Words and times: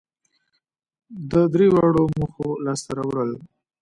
د 1.31 1.33
درېواړو 1.53 2.03
موخو 2.17 2.47
لاسته 2.65 2.91
راوړل 2.97 3.31